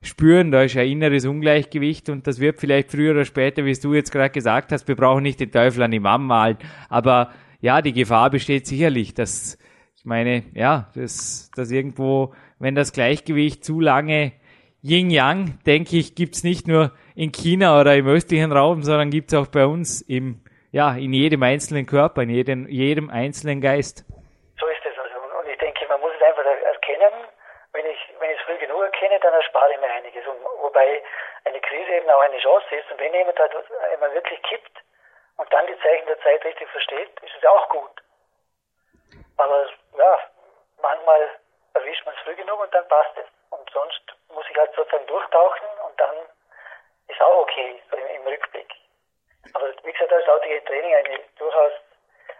[0.00, 3.94] spüren, da ist ein inneres Ungleichgewicht und das wird vielleicht früher oder später, wie du
[3.94, 6.56] jetzt gerade gesagt hast, wir brauchen nicht den Teufel an die Wand malen,
[6.88, 9.58] aber ja, die Gefahr besteht sicherlich, dass
[10.02, 14.32] ich meine, ja, dass, dass irgendwo, wenn das Gleichgewicht zu lange
[14.82, 19.46] Yin-Yang, denke ich, gibt's nicht nur in China oder im östlichen Raum, sondern gibt's auch
[19.46, 20.40] bei uns im,
[20.72, 24.08] ja, in jedem einzelnen Körper, in jedem, jedem einzelnen Geist.
[24.58, 25.20] So ist es also.
[25.38, 27.12] Und ich denke, man muss es einfach erkennen.
[27.72, 30.26] Wenn ich, wenn ich es früh genug erkenne, dann erspare ich mir einiges.
[30.26, 31.02] Und wobei
[31.44, 32.90] eine Krise eben auch eine Chance ist.
[32.90, 33.52] Und wenn jemand halt
[33.92, 34.72] einmal wirklich kippt
[35.36, 38.02] und dann die Zeichen der Zeit richtig versteht, ist es auch gut.
[39.36, 40.18] Aber ja,
[40.80, 41.28] manchmal
[41.74, 43.28] erwischt man es früh genug und dann passt es.
[43.50, 44.00] Und sonst
[44.32, 46.16] muss ich halt sozusagen durchtauchen und dann
[47.08, 48.72] ist auch okay, so im, im Rückblick.
[49.54, 51.72] Aber wie gesagt, da ist heutige Training eine durchaus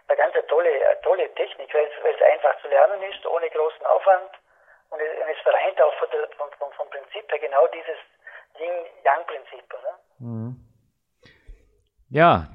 [0.08, 3.48] eine ganz tolle, eine tolle Technik, weil es, weil es einfach zu lernen ist, ohne
[3.50, 4.30] großen Aufwand.
[4.90, 7.98] Und es, und es vereint auch von der, vom, vom, vom Prinzip her genau dieses
[8.58, 9.64] Yin-Yang-Prinzip?
[10.18, 10.56] Mhm.
[12.10, 12.46] Ja,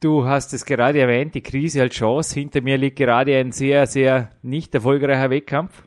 [0.00, 2.38] Du hast es gerade erwähnt, die Krise als Chance.
[2.38, 5.82] Hinter mir liegt gerade ein sehr, sehr nicht erfolgreicher Wettkampf.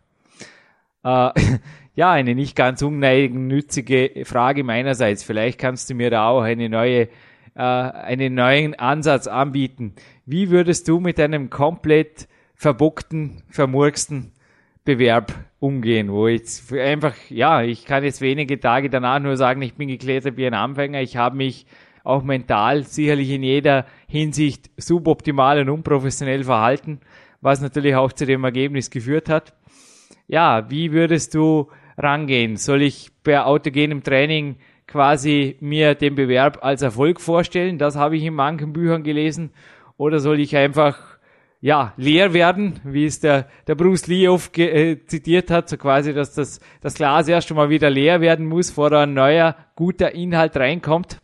[1.05, 1.29] Äh,
[1.95, 5.23] ja, eine nicht ganz unnützige Frage meinerseits.
[5.23, 7.07] Vielleicht kannst du mir da auch eine neue,
[7.55, 9.93] äh, einen neuen Ansatz anbieten.
[10.25, 14.31] Wie würdest du mit einem komplett verbuckten, vermurksten
[14.83, 19.75] Bewerb umgehen, wo ich einfach, ja, ich kann jetzt wenige Tage danach nur sagen, ich
[19.75, 21.67] bin geklettert wie ein Anfänger, ich habe mich
[22.03, 26.99] auch mental sicherlich in jeder Hinsicht suboptimal und unprofessionell verhalten,
[27.41, 29.53] was natürlich auch zu dem Ergebnis geführt hat.
[30.27, 32.57] Ja, wie würdest du rangehen?
[32.57, 34.55] Soll ich bei autogenem Training
[34.91, 37.77] quasi mir den Bewerb als Erfolg vorstellen?
[37.77, 39.53] Das habe ich in manchen Büchern gelesen.
[39.97, 41.11] Oder soll ich einfach
[41.61, 46.11] ja, leer werden, wie es der, der Bruce Lee oft äh, zitiert hat, so quasi,
[46.11, 50.11] dass das, das Glas erst einmal wieder leer werden muss, bevor da ein neuer, guter
[50.11, 51.19] Inhalt reinkommt.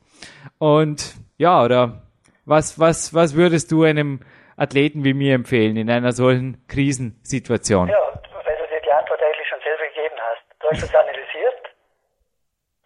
[0.60, 2.04] Und ja, oder
[2.46, 4.20] was, was, was würdest du einem
[4.56, 7.90] Athleten wie mir empfehlen in einer solchen Krisensituation?
[7.90, 7.98] Ja,
[8.46, 10.44] weil du dir die Antwort eigentlich schon selber gegeben hast.
[10.62, 11.67] Du hast es analysiert,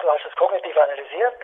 [0.02, 1.36] du hast es kognitiv analysiert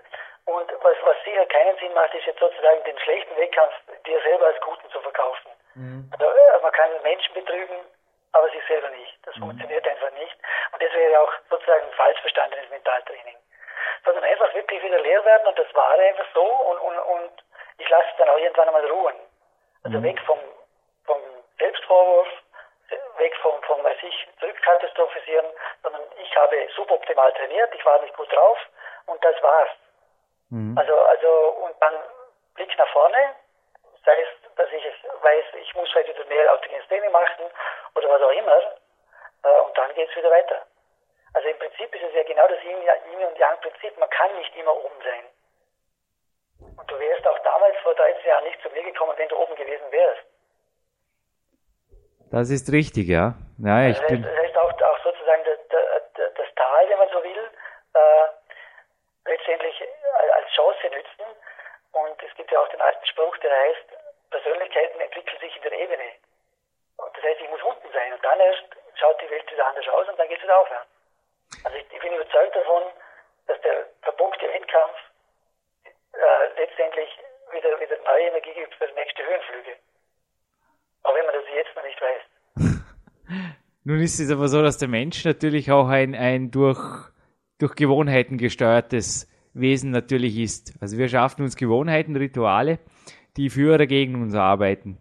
[0.46, 3.74] und was, was sicher keinen Sinn macht, ist jetzt sozusagen den schlechten Wettkampf
[4.06, 5.52] dir selber als guten zu verkaufen.
[5.76, 6.10] Mhm.
[6.12, 7.78] Also, äh, man kann Menschen betrügen,
[8.34, 9.18] aber sich selber nicht.
[9.24, 9.42] Das mhm.
[9.42, 10.38] funktioniert einfach nicht.
[10.72, 13.38] Und das wäre ja auch sozusagen falsch verstandenes Mentaltraining
[14.08, 17.32] sondern einfach wirklich wieder leer werden und das war einfach so und, und, und
[17.78, 19.16] ich lasse es dann auch irgendwann einmal ruhen.
[19.84, 20.04] Also mhm.
[20.04, 20.40] weg vom,
[21.06, 21.20] vom
[21.60, 22.28] Selbstvorwurf,
[23.18, 25.46] weg vom, vom weiß ich, zurückkatastrophisieren,
[25.84, 28.58] sondern ich habe suboptimal trainiert, ich war nicht gut drauf
[29.08, 29.70] und das war's.
[30.50, 30.78] Mhm.
[30.78, 31.30] Also, also,
[31.66, 31.94] und dann
[32.56, 33.36] Blick nach vorne,
[34.06, 37.46] sei es, dass ich es weiß, ich muss vielleicht wieder mehr autogenes Training machen
[37.96, 38.62] oder was auch immer,
[39.44, 40.66] äh, und dann geht's wieder weiter.
[41.38, 43.96] Also im Prinzip ist es ja genau das Yin und Yang-Prinzip.
[44.00, 45.24] Man kann nicht immer oben sein.
[46.78, 49.56] Und du wärst auch damals vor 13 Jahren nicht zu mir gekommen, wenn du oben
[49.56, 50.24] gewesen wärst.
[52.48, 53.36] Das ist richtig, ja.
[53.60, 54.24] ja ich das, heißt, bin...
[54.24, 57.44] das heißt auch, auch sozusagen das, das, Tal, wenn man so will,
[57.94, 58.28] äh,
[59.28, 59.76] letztendlich
[60.32, 61.28] als Chance nützen.
[61.92, 63.84] Und es gibt ja auch den alten Spruch, der heißt,
[64.32, 66.08] Persönlichkeiten entwickeln sich in der Ebene.
[66.96, 68.64] Und das heißt, ich muss unten sein und dann erst
[68.96, 70.88] schaut die Welt wieder anders aus und dann geht es wieder aufwärts.
[71.66, 72.84] Also ich, ich, bin überzeugt davon,
[73.48, 74.96] dass der verbunkte Wettkampf
[76.14, 77.12] äh, letztendlich
[77.52, 79.76] wieder, wieder neue Energie gibt für nächste Höhenflüge.
[81.04, 82.22] Auch wenn man das jetzt noch nicht weiß.
[83.88, 86.78] Nun ist es aber so, dass der Mensch natürlich auch ein, ein durch,
[87.58, 90.74] durch Gewohnheiten gesteuertes Wesen natürlich ist.
[90.82, 92.80] Also wir schaffen uns Gewohnheiten, Rituale,
[93.38, 94.98] die für oder gegen uns arbeiten.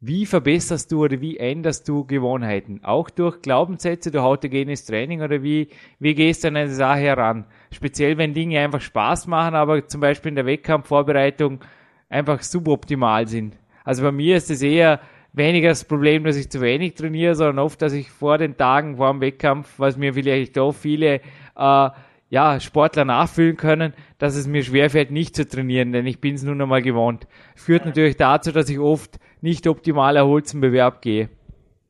[0.00, 2.80] Wie verbesserst du oder wie änderst du Gewohnheiten?
[2.84, 7.44] Auch durch Glaubenssätze, durch autogenes Training oder wie, wie gehst du an eine Sache heran?
[7.70, 11.60] Speziell, wenn Dinge einfach Spaß machen, aber zum Beispiel in der Wettkampfvorbereitung
[12.08, 13.58] einfach suboptimal sind.
[13.84, 15.00] Also bei mir ist es eher
[15.36, 18.96] weniger das Problem, dass ich zu wenig trainiere, sondern oft, dass ich vor den Tagen,
[18.96, 21.20] vor dem Wettkampf, was mir vielleicht auch viele
[21.56, 21.88] äh,
[22.28, 26.42] ja, Sportler nachfühlen können, dass es mir schwerfällt, nicht zu trainieren, denn ich bin es
[26.42, 27.26] nun einmal gewohnt.
[27.54, 31.28] Führt natürlich dazu, dass ich oft nicht optimal erholt zum Bewerb gehe.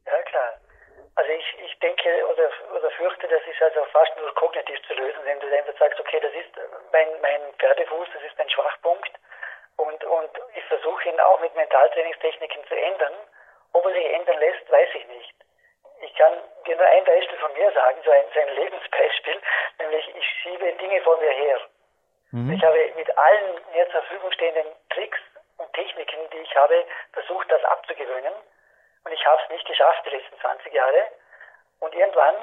[0.05, 0.61] Ja, klar.
[1.15, 5.21] Also ich, ich denke oder, oder fürchte, das ist also fast nur kognitiv zu lösen,
[5.25, 6.53] wenn du einfach sagst, okay, das ist
[6.93, 9.13] mein, mein Pferdefuß, das ist mein Schwachpunkt
[9.77, 13.15] und, und ich versuche ihn auch mit Mentaltrainingstechniken zu ändern.
[13.73, 15.35] Ob er sich ändern lässt, weiß ich nicht.
[16.01, 16.33] Ich kann
[16.67, 19.41] dir nur ein Beispiel von mir sagen, so ein, so ein Lebensbeispiel,
[19.79, 21.61] nämlich ich schiebe Dinge vor mir her.
[22.33, 22.53] Mhm.
[22.53, 25.19] Ich habe mit allen mir zur Verfügung stehenden Tricks
[25.59, 28.33] und Techniken, die ich habe, versucht, das abzugewöhnen.
[29.05, 31.09] Und ich habe es nicht geschafft die letzten 20 Jahre.
[31.81, 32.35] Und irgendwann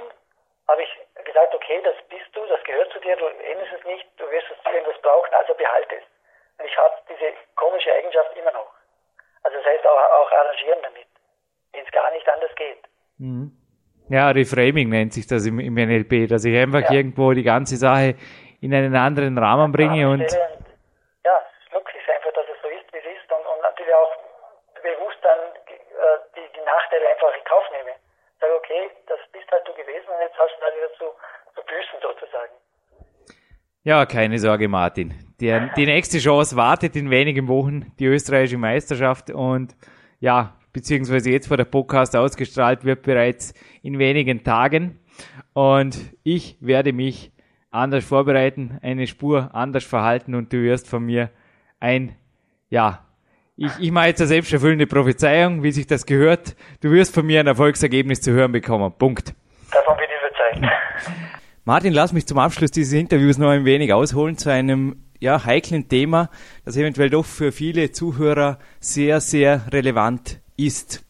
[0.68, 4.08] habe ich gesagt, okay, das bist du, das gehört zu dir, du änderst es nicht,
[4.18, 6.04] du wirst es irgendwas brauchen, also behalte es.
[6.58, 8.72] Und ich habe diese komische Eigenschaft immer noch.
[9.44, 11.08] Also das heißt auch, auch arrangieren damit,
[11.74, 12.84] wenn es gar nicht anders geht.
[13.18, 13.52] Mhm.
[14.24, 16.92] Ja, Reframing nennt sich das im, im NLP, dass ich einfach ja.
[16.94, 18.16] irgendwo die ganze Sache
[18.62, 21.38] in einen anderen Rahmen bringe ja, und, ja,
[21.92, 24.16] ist einfach, dass es so ist, wie es ist und, und natürlich auch
[24.80, 27.92] bewusst dann äh, die, die Nachteile einfach in Kauf nehme.
[28.40, 31.06] Sage, okay, das bist halt du gewesen und jetzt hast du dann wieder zu,
[31.56, 32.54] zu büßen sozusagen.
[33.84, 35.36] Ja, keine Sorge, Martin.
[35.42, 39.76] Der, die nächste Chance wartet in wenigen Wochen, die österreichische Meisterschaft und
[40.22, 45.00] ja, beziehungsweise jetzt, wo der Podcast ausgestrahlt wird, bereits in wenigen Tagen.
[45.54, 47.32] Und ich werde mich
[47.72, 51.30] anders vorbereiten, eine Spur anders verhalten und du wirst von mir
[51.80, 52.16] ein,
[52.70, 53.06] ja,
[53.56, 56.56] ich, ich mache jetzt eine selbsterfüllende Prophezeiung, wie sich das gehört.
[56.82, 58.92] Du wirst von mir ein Erfolgsergebnis zu hören bekommen.
[58.98, 59.36] Punkt.
[59.72, 60.74] Davon bin ich überzeugt.
[61.66, 65.88] Martin, lass mich zum Abschluss dieses Interviews noch ein wenig ausholen zu einem ja, heiklen
[65.88, 66.30] Thema,
[66.66, 71.04] das eventuell doch für viele Zuhörer sehr, sehr relevant ist.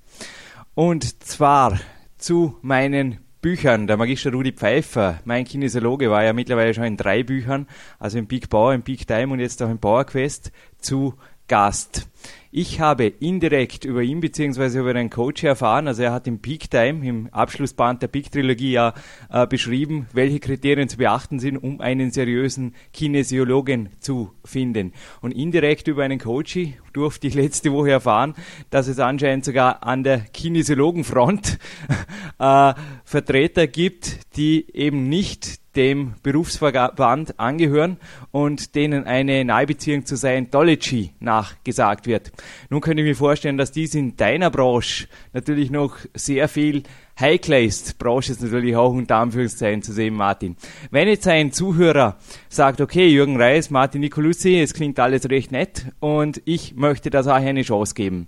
[0.75, 1.79] Und zwar
[2.17, 3.88] zu meinen Büchern.
[3.88, 7.67] Der Magister Rudi Pfeiffer, mein Kinesiologe, war ja mittlerweile schon in drei Büchern,
[7.99, 11.15] also im Big Power, im Big Time und jetzt auch im Power Quest zu
[11.47, 12.08] Gast.
[12.55, 16.69] Ich habe indirekt über ihn beziehungsweise über einen Coach erfahren, also er hat im Peak
[16.69, 18.93] Time, im Abschlussband der Peak Trilogie ja
[19.31, 24.93] äh, beschrieben, welche Kriterien zu beachten sind, um einen seriösen Kinesiologen zu finden.
[25.21, 26.59] Und indirekt über einen Coach
[26.93, 28.35] durfte ich letzte Woche erfahren,
[28.69, 31.57] dass es anscheinend sogar an der Kinesiologenfront
[32.37, 37.97] äh, Vertreter gibt, die eben nicht dem Berufsverband angehören
[38.31, 42.31] und denen eine Nahbeziehung zu Scientology nachgesagt wird.
[42.69, 46.83] Nun könnte ich mir vorstellen, dass dies in deiner Branche natürlich noch sehr viel
[47.19, 47.97] heikler ist.
[47.99, 50.55] Branche ist natürlich auch unter Anführungszeichen zu sehen, Martin.
[50.91, 52.17] Wenn jetzt ein Zuhörer
[52.49, 57.23] sagt, okay, Jürgen Reis, Martin Nicolussi, es klingt alles recht nett und ich möchte der
[57.23, 58.27] Sache eine Chance geben.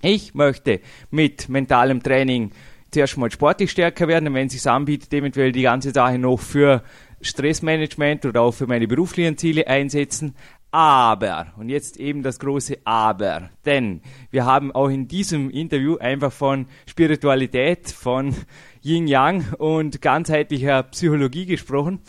[0.00, 2.52] Ich möchte mit mentalem Training
[2.90, 6.40] zuerst mal sportlich stärker werden, und wenn es sich anbietet, eventuell die ganze Sache noch
[6.40, 6.82] für
[7.20, 10.34] Stressmanagement oder auch für meine beruflichen Ziele einsetzen.
[10.70, 16.30] Aber, und jetzt eben das große Aber, denn wir haben auch in diesem Interview einfach
[16.30, 18.34] von Spiritualität, von
[18.82, 22.00] Yin-Yang und ganzheitlicher Psychologie gesprochen.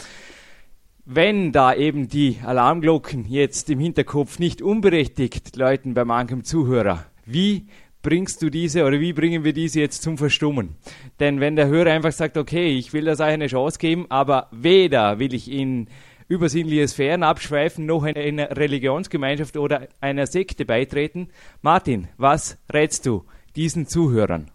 [1.05, 7.67] Wenn da eben die Alarmglocken jetzt im Hinterkopf nicht unberechtigt läuten bei manchem Zuhörer, wie
[8.03, 10.77] bringst du diese oder wie bringen wir diese jetzt zum Verstummen?
[11.19, 15.19] Denn wenn der Hörer einfach sagt, okay, ich will das eine Chance geben, aber weder
[15.19, 15.89] will ich in
[16.29, 21.33] übersinnliche Sphären abschweifen, noch in einer Religionsgemeinschaft oder einer Sekte beitreten.
[21.61, 24.51] Martin, was rätst du diesen Zuhörern?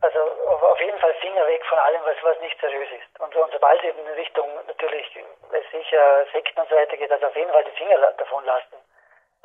[0.00, 3.20] Also auf jeden Fall Finger weg von allem, was, was nicht seriös ist.
[3.20, 5.04] Und, und sobald es in Richtung natürlich
[5.86, 8.76] sicher Sekten und so weiter geht, also auf jeden Fall die Finger davon lassen.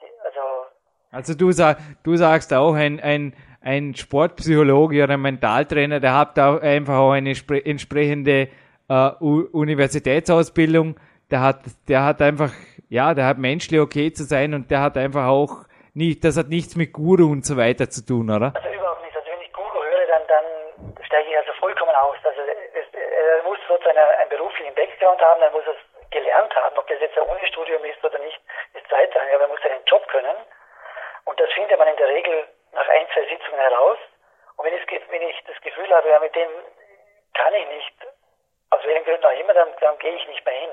[0.01, 0.65] Die, also
[1.11, 6.37] also du, sag, du sagst auch, ein, ein, ein Sportpsychologe oder ein Mentaltrainer, der hat
[6.37, 8.49] da einfach auch eine entsprechende
[8.89, 10.99] äh, Universitätsausbildung.
[11.29, 12.51] Der hat, der hat einfach,
[12.89, 16.47] ja, der hat menschlich okay zu sein und der hat einfach auch nicht, das hat
[16.47, 18.51] nichts mit Guru und so weiter zu tun, oder?
[18.55, 19.15] Also überhaupt nicht.
[19.15, 20.45] Also wenn ich Guru höre, dann, dann
[21.03, 22.15] steige ich also vollkommen aus.
[22.23, 25.79] Also es, er muss sozusagen einen beruflichen Background haben, er muss es
[26.11, 28.39] gelernt haben, ob das jetzt ein Unistudium ist oder nicht,
[28.75, 30.35] ist zweitrangig, aber er muss seinen Job können.
[31.41, 33.97] Das findet man in der Regel nach ein, zwei Sitzungen heraus.
[34.57, 36.49] Und wenn ich, wenn ich das Gefühl habe, ja, mit dem
[37.33, 37.95] kann ich nicht,
[38.69, 40.69] aus welchen Gründen auch immer, dann, dann gehe ich nicht mehr hin.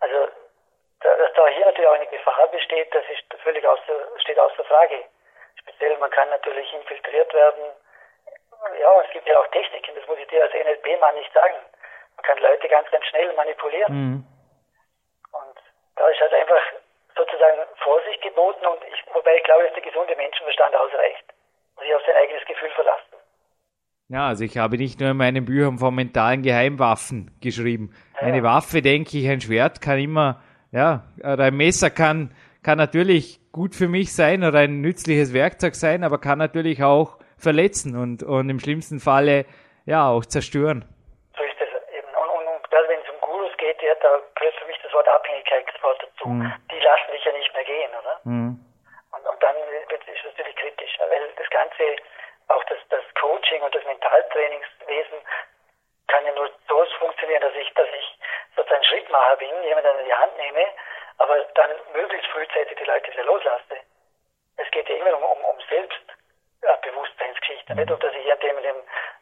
[0.00, 0.28] Also
[1.00, 5.02] dass da hier natürlich auch eine Gefahr besteht, das ist völlig außer, steht außer Frage.
[5.60, 7.72] Speziell, man kann natürlich infiltriert werden.
[8.78, 11.56] Ja, es gibt ja auch Techniken, das muss ich dir als NLP-Mann nicht sagen.
[12.16, 13.92] Man kann Leute ganz, ganz schnell manipulieren.
[13.92, 14.26] Mhm.
[15.32, 15.58] Und
[15.96, 16.60] da ist halt einfach
[17.20, 21.24] sozusagen Vorsicht geboten und ich, wobei ich glaube, dass der gesunde Menschenverstand ausreicht.
[21.76, 23.16] Und sich auf sein eigenes Gefühl verlassen.
[24.08, 27.94] Ja, also ich habe nicht nur in meinen Büchern von mentalen Geheimwaffen geschrieben.
[28.14, 28.26] Ja.
[28.26, 33.38] Eine Waffe, denke ich, ein Schwert kann immer, ja, oder ein Messer kann, kann natürlich
[33.52, 38.22] gut für mich sein oder ein nützliches Werkzeug sein, aber kann natürlich auch verletzen und,
[38.22, 39.46] und im schlimmsten Falle,
[39.86, 40.84] ja, auch zerstören.
[41.36, 42.08] So ist es eben.
[42.08, 44.92] Und, und, und gerade wenn es um Gurus geht, ja, da gehört für mich das
[44.92, 46.28] Wort Abhängigkeit dazu.
[46.28, 46.52] Mhm.
[46.70, 48.20] Die lassen dich ja nicht mehr gehen, oder?
[48.24, 48.60] Mhm.
[49.12, 49.56] Und, und dann
[49.88, 51.96] wird es natürlich kritisch, weil das Ganze
[52.48, 55.18] auch das, das Coaching und das Mentaltrainingswesen
[56.08, 58.18] kann ja nur so funktionieren, dass ich, dass ich
[58.56, 60.66] sozusagen Schrittmacher bin, jemanden in die Hand nehme,
[61.18, 63.78] aber dann möglichst frühzeitig die Leute wieder loslasse.
[64.56, 67.90] Es geht ja immer um, um, um Selbstbewusstseinsgeschichte, nicht?
[67.90, 68.76] Und dass ich an dem, dem,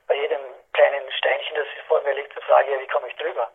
[0.06, 0.40] bei jedem
[0.72, 3.50] kleinen Steinchen, das vor mir liegt, frage, wie komme ich drüber?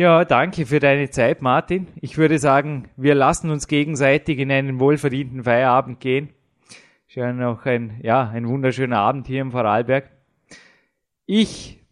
[0.00, 1.86] Ja, danke für deine Zeit, Martin.
[2.00, 6.30] Ich würde sagen, wir lassen uns gegenseitig in einen wohlverdienten Feierabend gehen.
[7.06, 10.08] Schon noch ein, ja, ein wunderschöner Abend hier im Vorarlberg.
[11.26, 11.84] Ich,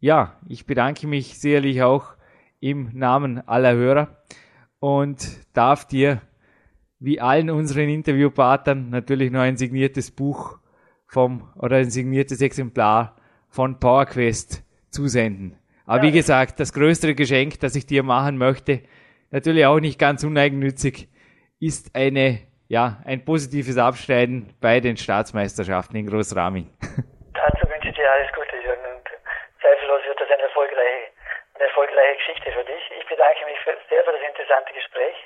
[0.00, 2.14] ja, ich bedanke mich sicherlich auch
[2.58, 4.24] im Namen aller Hörer
[4.80, 6.20] und darf dir,
[6.98, 10.58] wie allen unseren Interviewpartnern, natürlich noch ein signiertes Buch
[11.06, 13.14] vom, oder ein signiertes Exemplar
[13.50, 15.61] von PowerQuest zusenden.
[15.86, 16.02] Aber ja.
[16.04, 18.82] wie gesagt, das größere Geschenk, das ich dir machen möchte,
[19.30, 21.08] natürlich auch nicht ganz uneigennützig,
[21.60, 22.40] ist eine
[22.72, 26.72] ja, ein positives Abschneiden bei den Staatsmeisterschaften in Großraming.
[27.36, 28.80] Dazu wünsche ich dir alles Gute, Jürgen.
[28.96, 29.04] Und
[29.60, 31.12] zweifellos wird das eine erfolgreiche,
[31.52, 32.80] eine erfolgreiche Geschichte für dich.
[32.96, 33.60] Ich bedanke mich
[33.92, 35.16] sehr für das interessante Gespräch,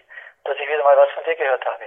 [0.43, 1.87] dass ich wieder mal was von dir gehört habe.